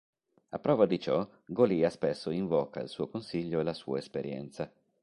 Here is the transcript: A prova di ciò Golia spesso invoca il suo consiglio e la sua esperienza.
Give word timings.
A 0.49 0.57
prova 0.57 0.87
di 0.87 0.99
ciò 0.99 1.29
Golia 1.45 1.91
spesso 1.91 2.31
invoca 2.31 2.79
il 2.79 2.89
suo 2.89 3.07
consiglio 3.07 3.59
e 3.59 3.63
la 3.63 3.73
sua 3.75 3.99
esperienza. 3.99 4.73